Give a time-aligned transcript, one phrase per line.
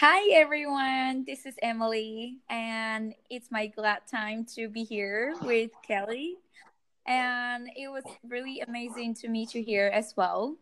[0.00, 6.36] Hi everyone, this is Emily, and it's my glad time to be here with Kelly.
[7.06, 10.56] And it was really amazing to meet you here as well.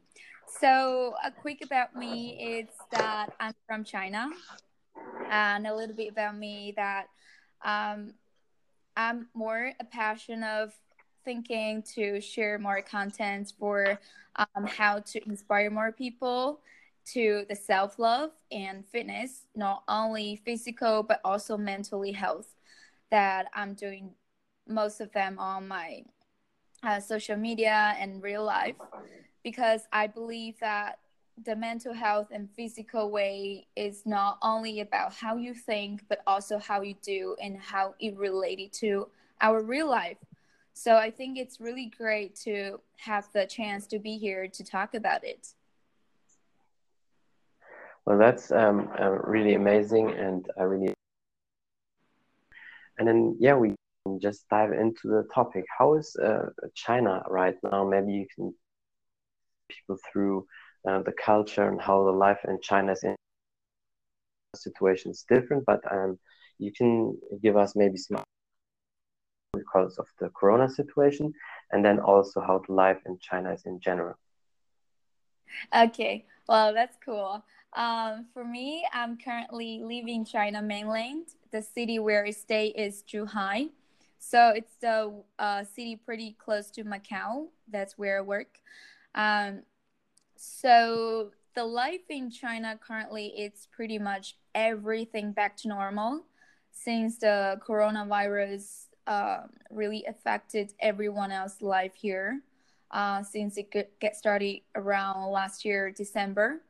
[0.48, 4.28] So, a quick about me is that I'm from China,
[5.30, 7.06] and a little bit about me that
[7.64, 8.14] um,
[8.96, 10.72] I'm more a passion of
[11.24, 14.00] thinking to share more content for
[14.34, 16.58] um, how to inspire more people
[17.12, 22.54] to the self love and fitness, not only physical but also mentally health.
[23.10, 24.10] That I'm doing
[24.66, 26.02] most of them on my
[26.82, 28.76] uh, social media and real life
[29.42, 30.98] because I believe that
[31.44, 36.58] the mental health and physical way is not only about how you think but also
[36.58, 39.08] how you do and how it related to
[39.40, 40.18] our real life.
[40.74, 44.94] So I think it's really great to have the chance to be here to talk
[44.94, 45.54] about it.
[48.08, 50.94] Well, that's um, uh, really amazing, and I really.
[52.98, 53.74] And then, yeah, we
[54.06, 55.66] can just dive into the topic.
[55.78, 57.86] How is uh, China right now?
[57.86, 58.54] Maybe you can
[59.68, 60.46] people through
[60.88, 63.14] uh, the culture and how the life in China is in
[64.56, 66.18] situations different, but um,
[66.58, 68.24] you can give us maybe some
[69.52, 71.30] because of the corona situation
[71.72, 74.14] and then also how the life in China is in general.
[75.76, 77.44] Okay, well, that's cool.
[77.74, 81.26] Um, for me, I'm currently living China mainland.
[81.52, 83.70] The city where I stay is Zhuhai.
[84.18, 87.48] So it's the uh, city pretty close to Macau.
[87.70, 88.58] That's where I work.
[89.14, 89.62] Um,
[90.36, 96.24] so the life in China currently it's pretty much everything back to normal
[96.70, 99.38] since the coronavirus uh,
[99.70, 102.40] really affected everyone else's life here
[102.92, 106.60] uh, since it get started around last year December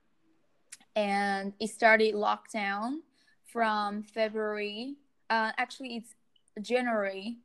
[0.99, 2.97] and it started lockdown
[3.53, 4.97] from February.
[5.31, 6.15] Uh, actually, it's
[6.61, 7.37] January.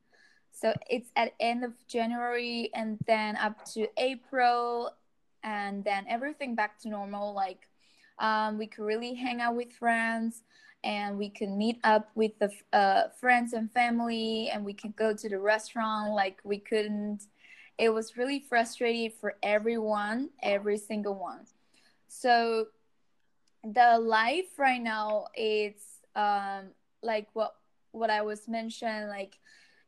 [0.50, 4.90] So it's at end of January and then up to April,
[5.44, 7.32] and then everything back to normal.
[7.32, 7.68] Like
[8.18, 10.42] um, we could really hang out with friends,
[10.82, 15.14] and we can meet up with the uh, friends and family, and we can go
[15.14, 16.12] to the restaurant.
[16.12, 17.22] Like we couldn't.
[17.78, 21.46] It was really frustrating for everyone, every single one.
[22.08, 22.66] So
[23.64, 26.66] the life right now it's um
[27.02, 27.54] like what
[27.92, 29.38] what I was mentioned like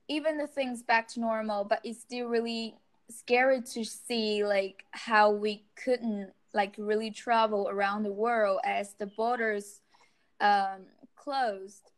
[0.09, 2.76] even the things back to normal but it's still really
[3.10, 9.06] scary to see like how we couldn't like really travel around the world as the
[9.06, 9.81] borders
[10.41, 11.92] um closed.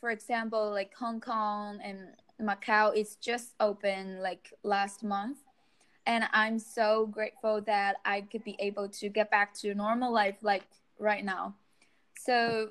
[0.00, 1.98] For example like Hong Kong and
[2.40, 5.38] Macau is just open like last month.
[6.06, 10.36] And I'm so grateful that I could be able to get back to normal life
[10.42, 10.64] like
[10.98, 11.54] right now.
[12.18, 12.70] So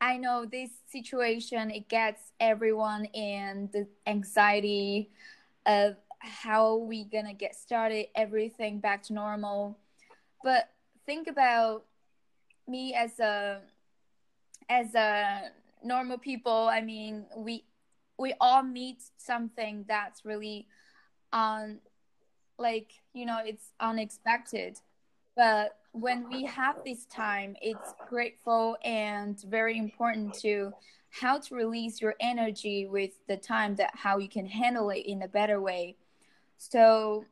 [0.00, 5.10] I know this situation it gets everyone in the anxiety
[5.66, 9.78] of how we gonna get started, everything back to normal.
[10.42, 10.70] But
[11.06, 11.84] think about
[12.66, 13.60] me as a
[14.68, 15.50] as a
[15.82, 16.68] normal people.
[16.68, 17.64] I mean, we
[18.18, 20.66] we all meet something that's really
[21.32, 21.80] on
[22.58, 24.78] like you know it's unexpected
[25.36, 30.72] but when we have this time it's grateful and very important to
[31.20, 35.22] how to release your energy with the time that how you can handle it in
[35.22, 35.96] a better way.
[36.58, 37.24] So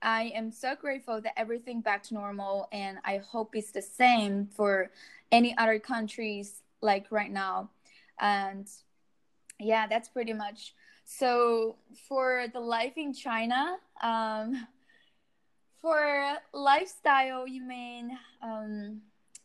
[0.00, 4.46] i am so grateful that everything back to normal and i hope it's the same
[4.46, 4.92] for
[5.32, 7.70] any other countries like right now.
[8.20, 8.68] And
[9.58, 10.74] yeah that's pretty much.
[11.04, 14.66] So for the life in china um,
[15.80, 19.00] for lifestyle, you mean um,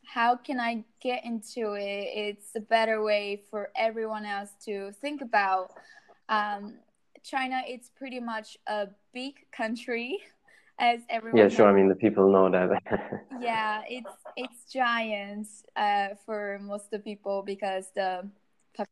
[0.06, 2.10] how can I get into it?
[2.14, 5.72] It's a better way for everyone else to think about.
[6.30, 6.76] Um,
[7.24, 10.20] China, it's pretty much a big country,
[10.80, 11.38] as everyone.
[11.38, 11.66] Yeah, sure.
[11.66, 11.74] Knows.
[11.74, 12.82] I mean, the people know that.
[13.42, 18.28] yeah, it's it's giant uh, for most of the people because the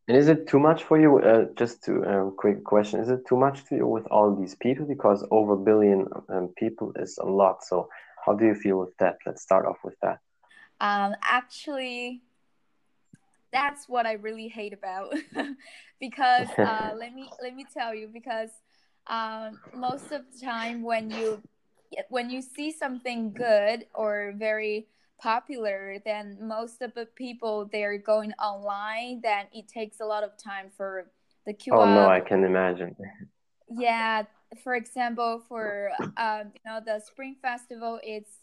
[0.07, 1.19] and is it too much for you?
[1.19, 4.55] Uh, just to um, quick question: Is it too much to you with all these
[4.55, 4.85] people?
[4.85, 7.63] Because over a billion um, people is a lot.
[7.63, 7.89] So
[8.25, 9.17] how do you feel with that?
[9.25, 10.19] Let's start off with that.
[10.79, 12.21] Um, actually,
[13.51, 15.13] that's what I really hate about,
[15.99, 18.49] because uh, let me let me tell you because
[19.07, 21.41] um, most of the time when you
[22.09, 24.87] when you see something good or very
[25.21, 30.35] popular then most of the people they're going online then it takes a lot of
[30.37, 31.07] time for
[31.45, 32.95] the queue oh no i can imagine
[33.69, 34.23] yeah
[34.63, 38.41] for example for um, you know the spring festival it's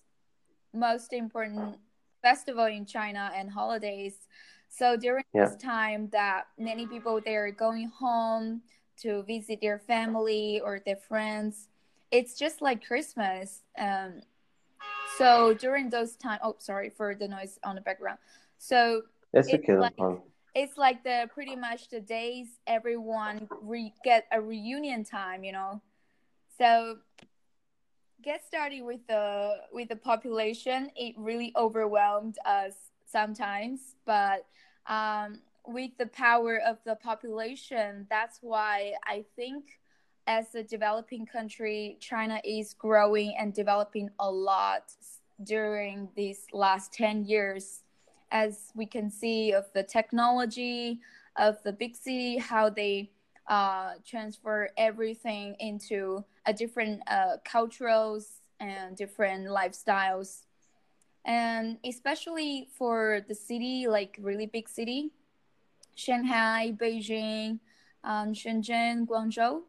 [0.73, 1.77] most important
[2.23, 4.29] festival in China and holidays.
[4.69, 5.47] So during Yeah.
[5.47, 8.63] this time that many people they're going home
[9.03, 11.69] to visit their family or their friends,
[12.11, 13.63] it's just like Christmas.
[13.79, 14.23] Um,
[15.17, 18.19] so during those time, oh sorry for the noise on the background.
[18.59, 19.03] So
[19.33, 19.77] It's It's okay.
[19.77, 19.95] like-
[20.55, 25.81] it's like the pretty much the days everyone re- get a reunion time you know
[26.57, 26.99] so
[28.23, 32.73] get started with the with the population it really overwhelmed us
[33.07, 34.47] sometimes but
[34.87, 39.79] um, with the power of the population that's why i think
[40.29, 44.85] as a developing country china is growing and developing a lot
[45.43, 47.83] during these last 10 years.
[48.31, 51.01] As we can see of the technology
[51.37, 53.11] of the big city how they
[53.47, 60.43] uh, transfer everything into a different uh, cultures and different lifestyles.
[61.25, 65.11] And especially for the city like really big city
[65.95, 67.59] shanghai beijing
[68.05, 69.63] um, shenzhen guangzhou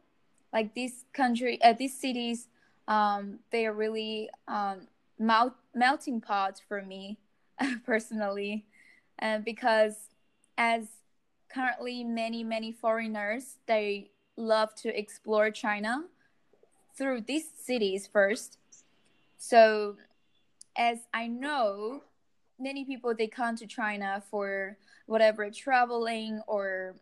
[0.52, 2.48] like these country uh, these cities
[2.88, 4.88] um, they are really um,
[5.18, 7.18] melt- melting pot for me
[7.86, 8.66] personally.
[9.22, 10.08] Uh, because
[10.58, 10.88] as
[11.52, 16.04] currently many many foreigners they love to explore china
[16.96, 18.58] through these cities first.
[19.38, 19.96] So
[20.76, 22.02] as i know
[22.58, 24.76] many people they come to china for
[25.06, 26.94] whatever traveling or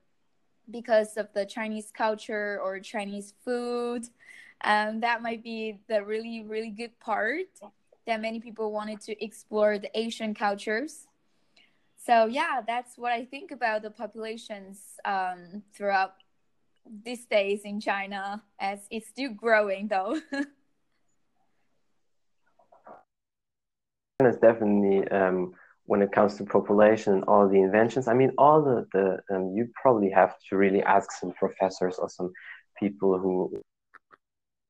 [0.70, 4.05] because of the chinese culture or chinese food.
[4.65, 7.47] Um, that might be the really really good part
[8.06, 11.06] that many people wanted to explore the asian cultures.
[11.97, 16.15] So yeah that's what i think about the populations um, throughout
[17.05, 20.20] these days in china as it's still growing though.
[24.20, 25.55] China definitely um,
[25.88, 28.08] when it comes to population and all the inventions.
[28.08, 32.11] I mean, all the the um, you probably have to really ask some professors or
[32.11, 32.31] some
[32.79, 33.32] people who,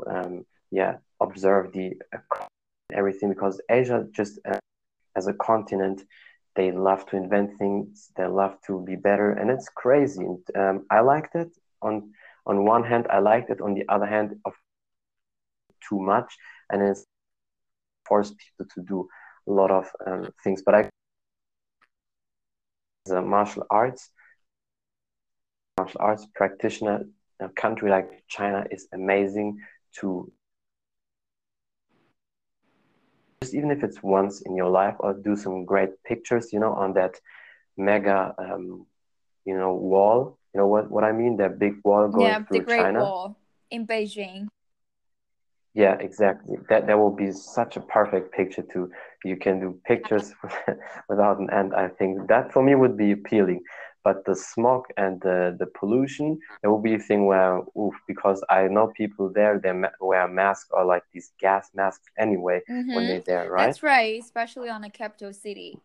[0.07, 2.47] um, yeah, observe the uh,
[2.93, 4.61] everything because Asia just uh,
[5.17, 6.05] as a continent,
[6.55, 8.11] they love to invent things.
[8.17, 10.23] They love to be better, and it's crazy.
[10.25, 11.51] And, um, I liked it
[11.83, 12.13] on
[12.47, 13.09] on one hand.
[13.11, 13.61] I liked it.
[13.61, 14.55] On the other hand, of
[15.89, 16.33] too much,
[16.71, 17.05] and it's
[18.07, 19.09] forced people to do
[19.49, 20.63] a lot of um, things.
[20.65, 20.91] But I,
[23.11, 24.11] a martial arts,
[25.79, 27.05] martial arts practitioner,
[27.41, 29.59] a country like China is amazing
[30.01, 30.31] to
[33.41, 36.73] just even if it's once in your life or do some great pictures, you know,
[36.73, 37.15] on that
[37.77, 38.87] mega, um,
[39.45, 40.39] you know, wall.
[40.55, 41.37] You know what what I mean?
[41.37, 43.01] That big wall going yeah the through great China.
[43.01, 43.37] wall
[43.71, 44.49] in beijing
[45.79, 46.57] Yeah, exactly.
[46.69, 48.91] That that will be such a perfect picture to
[49.25, 50.35] you can do pictures
[51.09, 51.73] without an end.
[51.75, 53.63] I think that for me would be appealing.
[54.05, 58.43] But the smog and the, the pollution, it will be a thing where, oof, because
[58.49, 63.05] I know people there, they ma- wear masks or like these gas masks anyway when
[63.05, 63.09] Mhm.
[63.09, 63.67] they're there, right?
[63.67, 65.79] that's right especially on a capital city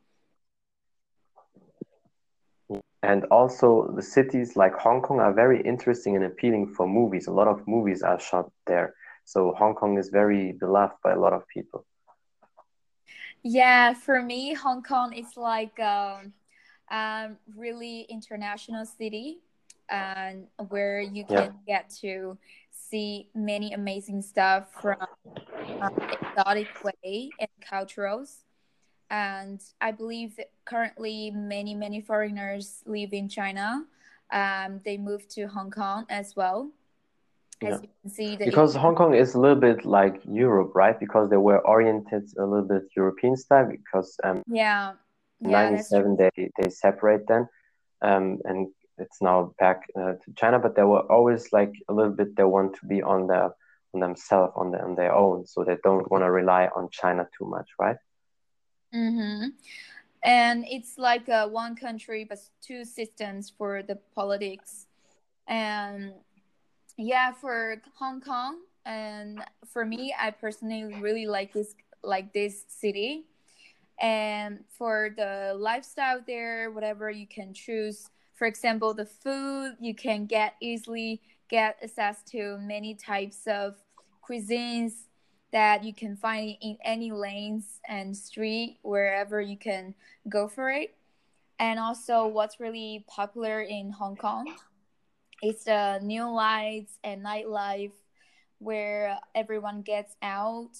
[3.04, 7.28] And also, the cities like Hong Kong are very interesting and appealing for movies.
[7.28, 8.96] A lot of movies are shot there.
[9.26, 11.86] So Hong Kong is very beloved by a lot of people.
[13.44, 16.34] Yeah, for me, Hong Kong is like um,
[16.90, 19.40] um, really international city,
[19.90, 21.48] and where you Yeah.
[21.48, 22.38] can get to
[22.72, 24.96] see many amazing stuff from
[25.82, 28.46] um, exotic way and cultures.
[29.10, 33.86] And I believe that currently many many foreigners live in China.
[34.32, 36.72] Um, they moved to Hong Kong as well.
[37.62, 37.82] As Yeah.
[37.82, 41.00] you can see, the Because Hong Kong is a little bit like Europe, right?
[41.00, 43.68] Because they were oriented a little bit European style.
[43.68, 44.94] Because um, yeah,
[45.40, 47.48] yeah, 97 they they separate then,
[48.02, 48.68] um, and
[48.98, 50.60] it's now back uh, to China.
[50.60, 52.36] But they were always like a little bit.
[52.36, 53.52] They want to be on their
[53.94, 57.28] on themselves on their on their own, so they don't want to rely on China
[57.38, 57.98] too much, right?
[58.94, 59.50] Mm-hmm.
[60.24, 64.88] And it's like a one country but two systems for the politics.
[65.48, 66.14] And
[66.98, 73.26] yeah, for Hong Kong and for me, I personally really like this like this city.
[74.00, 78.10] And for the lifestyle there, whatever you can choose.
[78.34, 83.76] For example, the food you can get easily get access to many types of
[84.28, 85.06] cuisines
[85.52, 89.94] that you can find in any lanes and street wherever you can
[90.28, 90.96] go for it.
[91.60, 94.54] And also, what's really popular in Hong Kong
[95.44, 97.92] is the neon lights and nightlife,
[98.60, 100.72] where everyone gets out.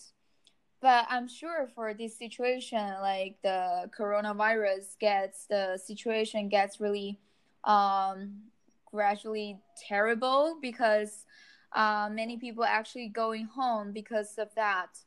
[0.82, 7.20] but I'm sure for this situation, like the coronavirus gets the situation gets really
[7.64, 8.44] um,
[8.92, 11.26] gradually terrible because
[11.74, 14.98] uh, many people actually going home because of that.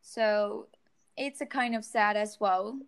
[0.00, 0.68] So
[1.16, 2.78] it's a kind of sad as well.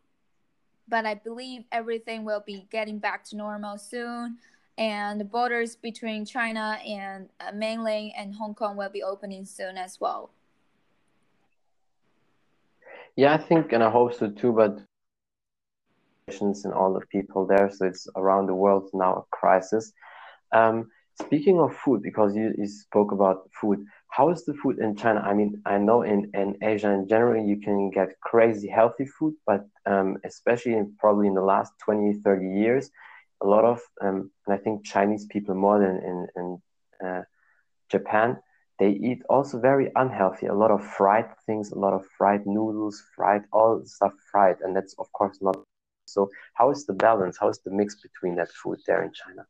[0.88, 4.38] But I believe everything will be getting back to normal soon,
[4.79, 9.76] and the borders between China and uh, mainland and Hong Kong will be opening soon
[9.76, 10.31] as well.
[13.17, 14.52] Yeah, I think, and I hope so too.
[14.52, 14.79] But
[16.29, 19.93] and all the people there, so it's around the world now a crisis.
[20.52, 24.97] Um, speaking of food, because you, you spoke about food, how is the food in
[24.97, 25.21] China?
[25.21, 29.35] I mean, I know in, in Asia in general, you can get crazy healthy food,
[29.47, 32.91] but um, especially in, probably in the last 20, 30 years,
[33.42, 37.22] a lot of, um, and I think Chinese people more than in, in uh,
[37.90, 38.38] Japan,
[38.78, 43.02] they eat also very unhealthy a lot of fried things a lot of fried noodles
[43.14, 45.56] fried all stuff fried and that's of course not
[46.06, 47.38] so how is the balance?
[47.38, 49.46] How is the mix between that food there in china?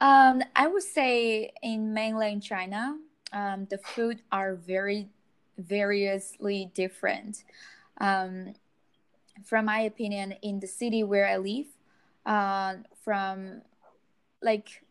[0.00, 2.98] Um, i would say in mainland china
[3.32, 5.08] um, the food are very
[5.58, 7.44] variously different.
[8.00, 8.54] Um,
[9.44, 11.66] from my opinion in the city where i live
[12.26, 13.62] uh, from
[14.42, 14.82] like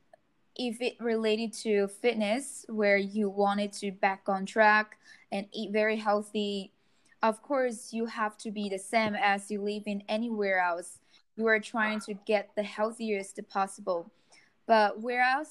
[0.55, 4.97] if it related to fitness where you wanted to back on track
[5.31, 6.71] and eat very healthy
[7.23, 10.99] of course you have to be the same as you live in anywhere else.
[11.37, 14.11] You are trying to get the healthiest possible.
[14.67, 15.47] But whereas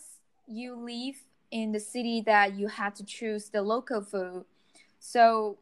[0.46, 1.16] you live
[1.50, 4.44] in the city that you had to choose the local food.
[5.00, 5.58] So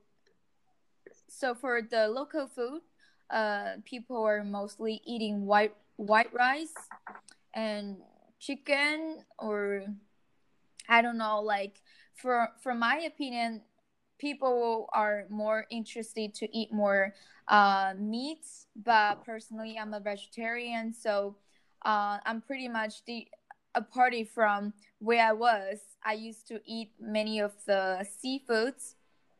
[1.28, 2.82] so for the local food
[3.30, 6.72] uh, people are mostly eating white white rice
[7.52, 7.98] and
[8.38, 9.84] chicken or
[10.88, 11.82] I don't know like
[12.14, 13.60] for for my opinion
[14.18, 17.14] people are more interested to eat more
[17.48, 21.36] uh, meats but personally I'm a vegetarian so
[21.84, 23.26] uh, I'm pretty much the
[23.76, 25.78] a party from where I was.
[26.04, 28.94] I used to eat many of the seafoods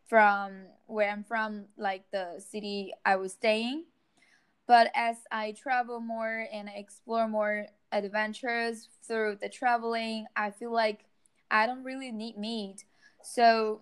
[0.07, 3.87] from where I'm from like the city I was staying
[4.71, 11.07] but as I travel more and explore more adventures through the traveling, I feel like
[11.51, 12.85] I don't really need meat.
[13.21, 13.81] So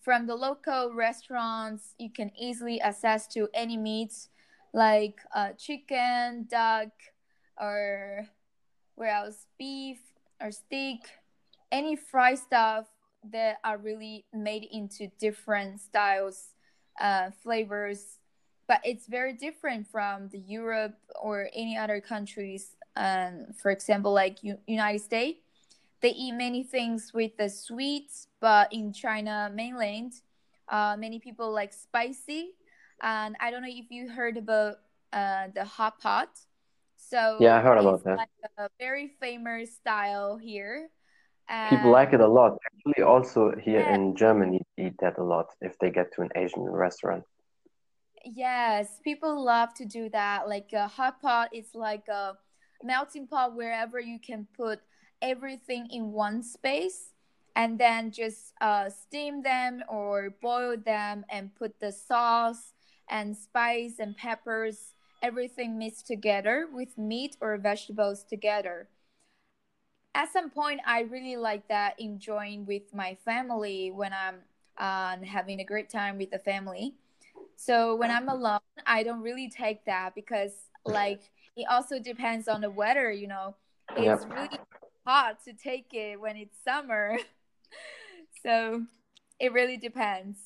[0.00, 4.30] from the local restaurants, you can easily access to any meats
[4.72, 6.88] like uh, chicken, duck,
[7.60, 8.28] or
[8.94, 9.98] where else beef
[10.40, 11.00] or steak,
[11.70, 12.86] any fried stuff
[13.30, 16.54] that are really made into different styles,
[16.98, 18.20] uh, flavors.
[18.72, 24.42] But it's very different from the Europe or any other countries um, for example, like
[24.42, 25.40] U- United States,
[26.00, 30.12] they eat many things with the sweets, but in China mainland,
[30.68, 32.54] uh, many people like spicy.
[33.00, 34.76] And I don't know if you heard about
[35.12, 36.30] uh, the hot pot.
[36.96, 38.18] So yeah, I heard about that.
[38.18, 40.88] Like a very famous style here.
[41.48, 42.56] And people like it a lot.
[42.66, 43.94] Actually, also here yeah.
[43.94, 47.24] in Germany, eat that a lot if they get to an Asian restaurant.
[48.24, 50.48] Yes, people love to do that.
[50.48, 52.36] Like a hot pot is like a
[52.82, 54.80] melting pot wherever you can put
[55.20, 57.12] everything in one space
[57.54, 62.72] and then just uh, steam them or boil them and put the sauce
[63.08, 68.88] and spice and peppers everything mixed together with meat or vegetables together
[70.14, 74.36] at some point i really like that enjoying with my family when i'm
[74.78, 76.94] um, having a great time with the family
[77.56, 80.52] so when i'm alone i don't really take that because
[80.84, 81.22] like
[81.56, 83.54] it also depends on the weather you know?
[83.96, 84.32] It's yep.
[84.32, 84.58] really
[85.06, 87.18] hot to take it when it's summer.
[88.44, 88.82] So
[89.38, 90.36] it really depends.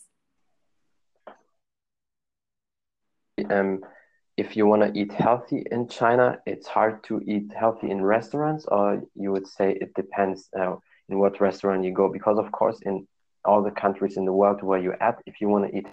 [3.49, 3.81] Um
[4.37, 8.67] if you want to eat healthy in china it's hard to eat healthy in restaurants
[8.69, 10.77] or you would say it depends uh,
[11.09, 13.07] in what restaurant you go because of course in
[13.47, 15.87] all the countries in the world where you're at if you want to eat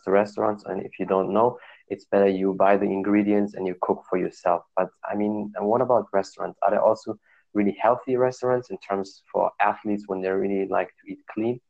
[0.00, 1.58] the restaurants and if you don't know
[1.88, 4.62] it's better you buy the ingredients and you cook for yourself.
[4.76, 6.58] But i mean what about restaurants?
[6.62, 7.16] Are there also
[7.54, 11.60] really healthy restaurants in terms for athletes when they really like to eat clean?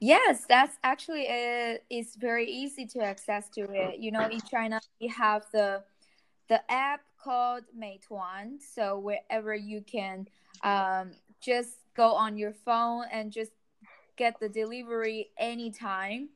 [0.00, 3.98] Yes that's actually it is very easy to access to it.
[3.98, 5.82] You know in china we have the
[6.48, 8.60] the app called meituan.
[8.60, 10.26] So wherever you can
[10.62, 13.52] um, just go on your phone and just
[14.20, 16.28] get the delivery anytime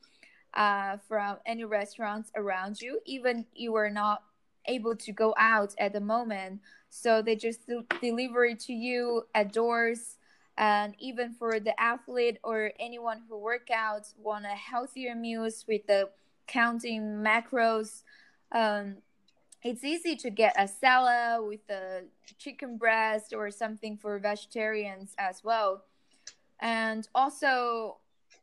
[0.55, 4.23] uh, from any restaurants around you, even you are not
[4.67, 6.61] able to go out at the moment.
[6.89, 7.61] So they just
[8.01, 10.17] deliver it to you at doors
[10.57, 15.85] and even for the athlete or anyone who work out want a healthier meals with
[15.87, 16.09] the
[16.47, 18.03] counting macros
[18.53, 18.97] um,
[19.65, 22.03] it's easy to get a salad with a
[22.39, 25.83] chicken breast or something for vegetarians as well
[26.65, 27.99] and also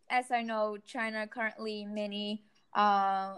[0.10, 2.44] as i know china currently many
[2.76, 3.36] uh,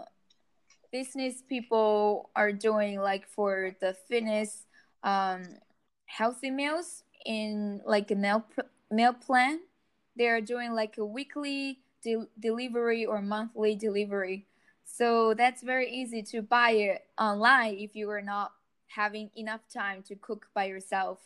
[0.92, 4.66] business people are doing like for the fitness
[5.02, 5.42] um,
[6.06, 8.44] healthy meals in like a meal
[8.90, 9.60] meal plan.
[10.16, 14.46] They are doing like a weekly de- delivery or monthly delivery.
[14.84, 18.52] So that's very easy to buy it online if you are not
[18.86, 21.18] having enough time to cook by yourself.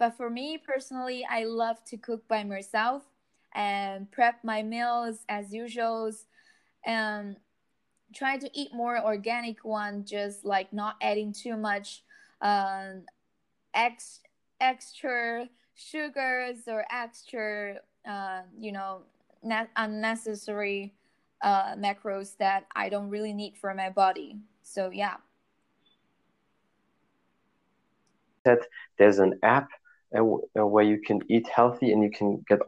[0.00, 3.04] But for me personally, I love to cook by myself
[3.54, 6.10] and prep my meals as usual
[6.86, 7.36] and
[8.14, 12.02] try to eat more organic one just like not adding too much
[12.40, 13.02] um,
[13.74, 14.20] ex-
[14.58, 17.76] extra sugars or extra,
[18.08, 19.02] uh, you know,
[19.76, 20.94] unnecessary
[21.42, 24.38] uh, macros that I don't really need for my body.
[24.62, 25.16] So yeah.
[28.46, 28.60] That
[28.96, 29.68] there's an app
[30.16, 32.58] uh, where you can eat healthy and you can get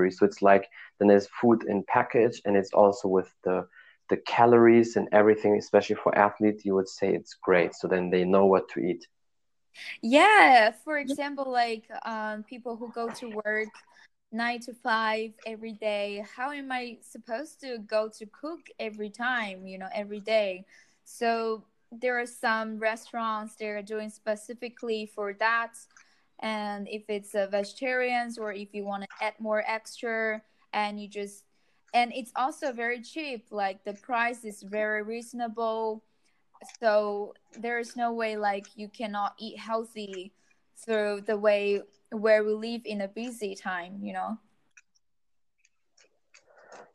[0.00, 3.66] so it's like then there's food in package and it's also with the
[4.10, 7.74] the calories and everything especially for athletes you would say it's great.
[7.74, 9.06] So then they know what to eat.
[10.02, 13.68] Yeah, for example, like um, people who go to work
[14.32, 19.66] nine to five every day, how am I supposed to go to cook every time,
[19.66, 20.64] you know, every day?
[21.04, 25.74] So there are some restaurants they're doing specifically for that.
[26.40, 30.42] And if it's a vegetarians or if you want to add more extra
[30.72, 31.44] and you just
[31.94, 36.04] and it's also very cheap like the price is very reasonable.
[36.80, 40.32] So there's no way like you cannot eat healthy
[40.76, 44.38] through the way where we live in a busy time you know?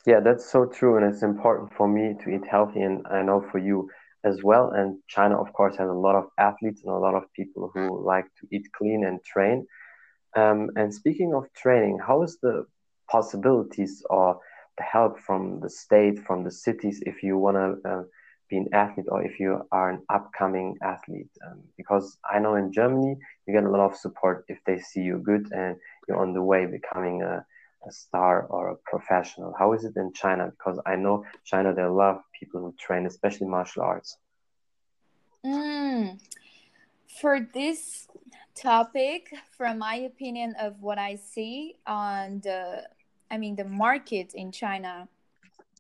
[0.06, 3.44] Yeah that's so true and it's important for me to eat healthy and i know
[3.52, 3.90] for you
[4.24, 7.24] as well and china of course has a lot of athletes and a lot of
[7.34, 9.66] people who like to eat clean and train
[10.36, 12.66] um, and speaking of training how is the
[13.10, 14.40] possibilities or
[14.78, 18.04] the help from the state from the cities if you want to uh,
[18.50, 21.30] be an athlete or if you are an upcoming athlete.
[21.46, 25.02] Um, because I know in Germany, you get a lot of support if they see
[25.02, 25.76] you good and
[26.08, 27.46] you're on the way becoming a,
[27.88, 29.54] a star or a professional.
[29.58, 30.52] How is it in China?
[30.52, 34.18] Because I know China, they love people who train, especially martial arts.
[35.46, 36.20] Mm.
[37.20, 38.08] For this
[38.56, 42.88] topic, from my opinion of what I see on the,
[43.30, 45.08] I mean, the market in China,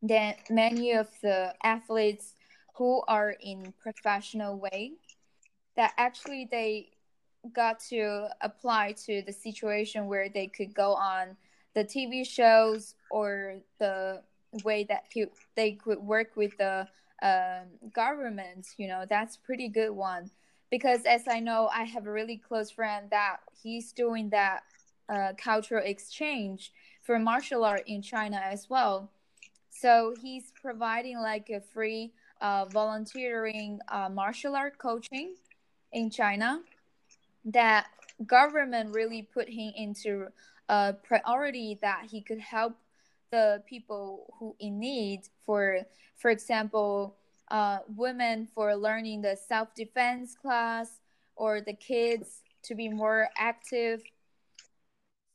[0.01, 2.35] then many of the athletes
[2.75, 4.93] who are in professional way
[5.75, 6.89] that actually they
[7.51, 11.35] got to apply to the situation where they could go on
[11.73, 14.21] the TV shows or the
[14.63, 15.05] way that
[15.55, 16.87] they could work with the
[17.21, 18.67] um, government.
[18.77, 20.29] You know, that's pretty good one
[20.69, 24.63] because as I know, I have a really close friend that he's doing that
[25.09, 29.09] uh, cultural exchange for martial art in China as well.
[29.69, 35.35] So he's providing like a free uh, volunteering uh, martial art coaching
[35.91, 36.61] in China
[37.45, 37.87] that
[38.25, 40.27] government really put him into
[40.73, 42.73] a priority that he could help
[43.31, 45.61] the people who in need for
[46.21, 47.15] for example
[47.49, 50.87] uh, women for learning the self-defense class
[51.35, 52.27] or the kids
[52.63, 54.01] to be more active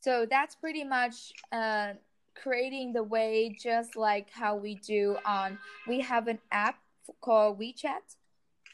[0.01, 1.89] so that's pretty much uh,
[2.41, 6.77] creating the way just like how we do on we have an app
[7.21, 8.15] called WeChat.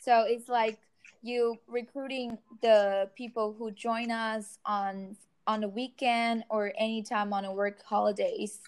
[0.01, 0.79] So it's like
[1.21, 5.15] you recruiting the people who join us on
[5.47, 8.59] on the weekend or anytime on a work holidays.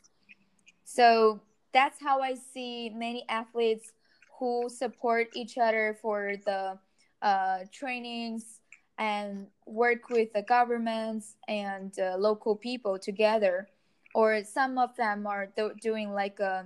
[0.83, 1.41] So
[1.73, 3.91] that's how I see many athletes
[4.39, 6.77] who support each other for the
[7.21, 8.61] uh, trainings
[8.97, 13.67] and work with the governments and uh, local people together.
[14.13, 16.63] Or some of them are do- doing like uh,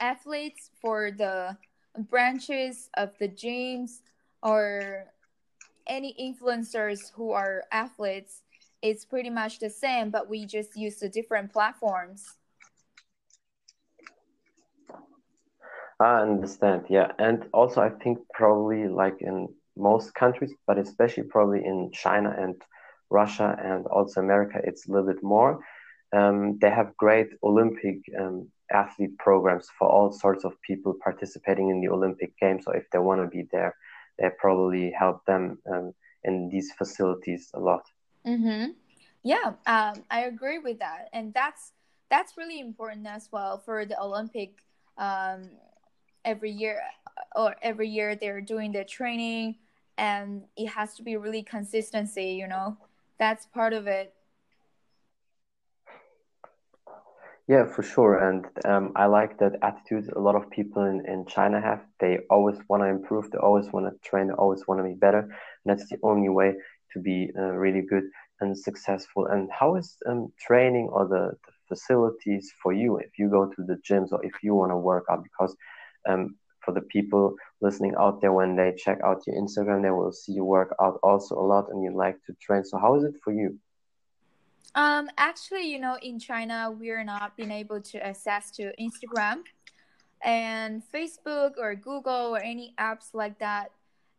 [0.00, 1.56] athletes for the
[1.98, 4.00] branches of the gyms
[4.42, 5.06] or
[5.86, 8.42] any influencers who are athletes
[8.82, 12.36] it's pretty much the same but we just use the different platforms
[16.00, 21.64] i understand yeah and also i think probably like in most countries but especially probably
[21.64, 22.54] in china and
[23.10, 25.60] russia and also america it's a little bit more
[26.16, 31.80] um, they have great olympic um, athlete programs for all sorts of people participating in
[31.80, 32.64] the Olympic Games.
[32.64, 33.74] So if they want to be there,
[34.18, 35.92] they probably help them um,
[36.24, 37.82] in these facilities a lot.
[38.28, 38.72] Mm-hmm.
[39.22, 41.72] Yeah, um, I agree with that, and that's
[42.10, 44.58] that's really important as well for the Olympic.
[44.98, 45.50] Um,
[46.24, 46.80] every year
[47.34, 49.56] or every year they're doing the training,
[49.96, 52.32] and it has to be really consistency.
[52.32, 52.76] You know,
[53.18, 54.12] that's part of it.
[57.48, 58.18] Yeah, for sure.
[58.28, 61.80] And um, I like that attitude a lot of people in, in China have.
[61.98, 64.92] They always want to improve, they always want to train, they always want to be
[64.94, 65.20] better.
[65.20, 65.30] And
[65.64, 66.56] that's the only way
[66.92, 68.04] to be uh, really good
[68.40, 69.26] and successful.
[69.26, 73.62] And how is um, training or the, the, facilities for you if you go to
[73.62, 75.22] the gyms or if you want to work out?
[75.22, 75.54] Because
[76.08, 80.12] um, for the people listening out there, when they check out your Instagram, they will
[80.12, 82.64] see you work out also a lot and you like to train.
[82.64, 83.58] So, how is it for you?
[84.74, 89.42] Um, actually, you know, in China, we're not being able to access to Instagram
[90.22, 93.72] and Facebook or Google or any apps like that.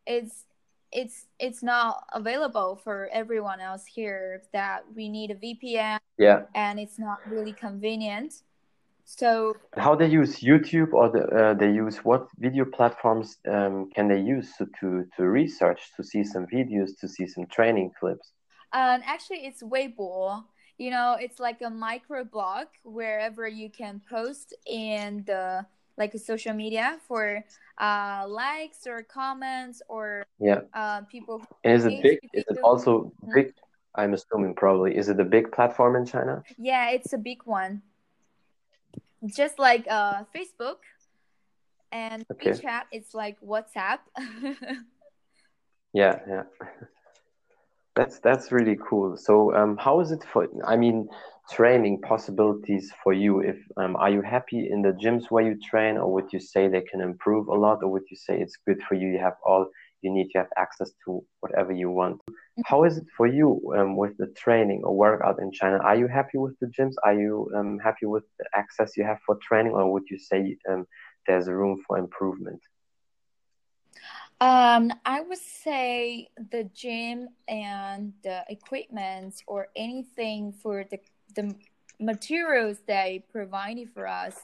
[0.05, 0.45] It's
[0.91, 4.43] it's it's not available for everyone else here.
[4.53, 5.99] That we need a VPN.
[6.17, 6.43] Yeah.
[6.55, 8.33] And it's not really convenient.
[9.05, 14.07] So how they use YouTube or the, uh, they use what video platforms um, can
[14.07, 18.31] they use to, to to research to see some videos to see some training clips?
[18.71, 20.43] And actually, it's Weibo.
[20.77, 25.65] You know, it's like a micro blog wherever you can post in the
[25.99, 27.43] like a social media for
[27.77, 31.43] uh, likes or comments or yeah uh, people.
[31.63, 32.19] And is it big?
[32.33, 33.33] Is it also mm-hmm.
[33.35, 33.53] big?
[33.95, 34.97] I'm assuming probably.
[34.97, 36.43] Is it a big platform in China?
[36.57, 37.81] Yeah, it's a big one.
[39.25, 40.77] Just like uh, Facebook
[41.91, 42.51] and okay.
[42.51, 43.99] WeChat, it's like WhatsApp.
[45.93, 46.43] yeah, yeah.
[47.99, 49.17] That's that's really cool.
[49.17, 50.47] So, um, how is it for?
[50.65, 51.09] I mean,
[51.51, 53.41] training possibilities for you.
[53.41, 56.69] If um, are you happy in the gyms where you train, or would you say
[56.69, 59.09] they can improve a lot, or would you say it's good for you?
[59.09, 59.67] You have all
[60.01, 60.27] you need.
[60.33, 62.21] You have access to whatever you want.
[62.63, 65.79] How is it for you um, with the training or workout in China?
[65.79, 66.93] Are you happy with the gyms?
[67.03, 70.55] Are you um, happy with the access you have for training, or would you say
[70.71, 70.87] um,
[71.27, 72.61] there's room for improvement?
[74.41, 80.99] Um, I would say the gym and the equipment or anything for the
[81.35, 81.53] the
[81.99, 84.35] materials they provided for us.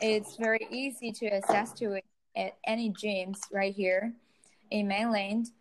[0.00, 2.04] It's very easy to access to it
[2.36, 4.12] at any gyms right here
[4.70, 5.52] in mainland.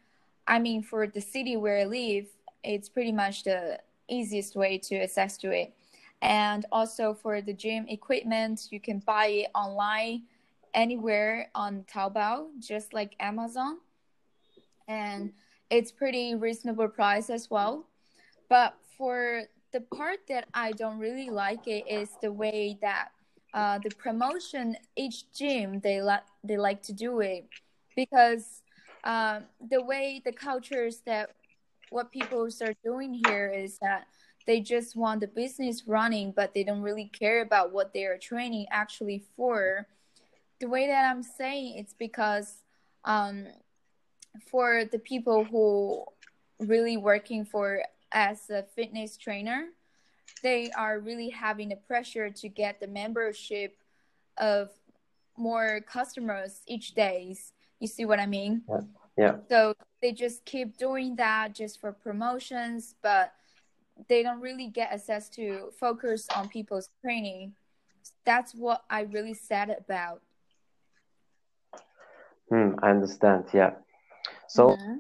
[0.46, 2.28] I mean, for the city where I live,
[2.64, 5.74] it's pretty much the easiest way to access to it.
[6.22, 10.24] And also for the gym equipment, you can buy it online
[10.74, 13.78] anywhere on Taobao, just like Amazon.
[14.88, 15.34] And
[15.70, 17.86] it's pretty reasonable price as well.
[18.50, 23.10] But for the part that I don't really like it is the way that
[23.54, 27.48] uh, the promotion each gym they like they like to do it
[27.96, 28.62] because
[29.04, 31.32] uh, the way the cultures that
[31.90, 34.06] what people are doing here is that
[34.46, 38.18] they just want the business running but they don't really care about what they are
[38.18, 39.88] training actually for
[40.60, 42.64] the way that i'm saying it's because
[43.06, 43.48] um,
[44.52, 46.04] for the people who
[46.60, 49.68] really working for as a fitness trainer
[50.44, 53.78] they are really having the pressure to get the membership
[54.38, 54.70] of
[55.38, 57.54] more customers each days.
[57.80, 58.64] You see what i mean?
[58.70, 58.82] Yeah,
[59.18, 59.36] yeah.
[59.50, 63.34] so they just keep doing that just for promotions but
[64.08, 67.54] they don't really get access to focus on people's training.
[68.26, 70.22] That's what i really sad about
[72.50, 73.46] Hmm, I understand.
[73.54, 73.72] Yeah.
[74.48, 75.00] So, mm-hmm.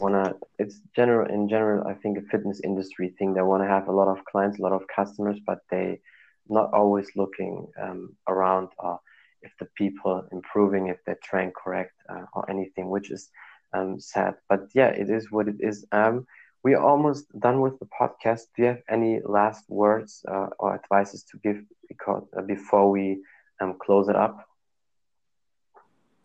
[0.00, 1.86] wanna it's general in general.
[1.86, 3.34] I think a fitness industry thing.
[3.34, 6.00] They want to have a lot of clients, a lot of customers, but they
[6.48, 8.96] not always looking um, around uh,
[9.42, 13.30] if the people improving, if they train correct uh, or anything, which is
[13.72, 14.34] um, sad.
[14.48, 15.86] But yeah, it is what it is.
[15.92, 16.26] Um,
[16.62, 18.42] we're almost done with the podcast.
[18.56, 23.22] Do you have any last words uh, or advices to give because, uh, before we
[23.60, 24.49] um, close it up?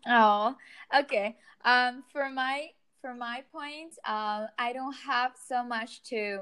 [0.08, 0.54] Oh,
[0.96, 1.36] okay.
[1.64, 2.68] Um, for my
[3.00, 6.40] for my point, um, I don't have so much to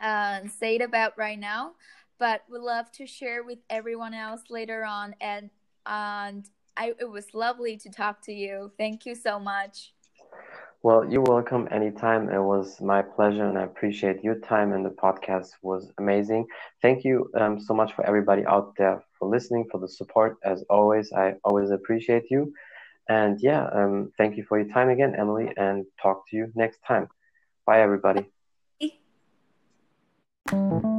[0.00, 1.72] uh, say about right now,
[2.18, 5.14] but would love to share with everyone else later on.
[5.20, 5.50] And
[5.86, 8.72] and I, it was lovely to talk to you.
[8.78, 9.92] Thank you so much.
[10.82, 12.28] Well, you're welcome anytime.
[12.28, 14.74] It was my pleasure, and I appreciate your time.
[14.74, 16.46] And the podcast was amazing.
[16.82, 20.36] Thank you um, so much for everybody out there for listening, for the support.
[20.44, 22.52] As always, I always appreciate you.
[23.08, 26.80] And yeah, um, thank you for your time again, Emily, and talk to you next
[26.86, 27.08] time.
[27.66, 28.30] Bye, everybody.
[30.50, 30.93] Bye.